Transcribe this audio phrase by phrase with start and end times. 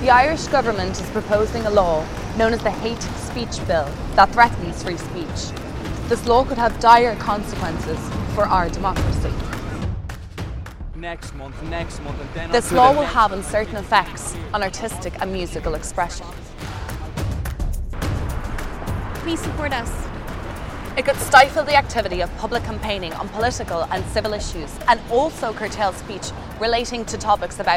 [0.00, 2.06] The Irish government is proposing a law
[2.36, 5.58] known as the Hate Speech Bill that threatens free speech.
[6.08, 7.98] This law could have dire consequences
[8.32, 9.32] for our democracy.
[10.94, 15.32] Next month, next month, and then This law will have uncertain effects on artistic and
[15.32, 16.26] musical expression.
[19.24, 19.90] Please support us.
[20.96, 25.52] It could stifle the activity of public campaigning on political and civil issues and also
[25.52, 26.30] curtail speech
[26.60, 27.76] relating to topics about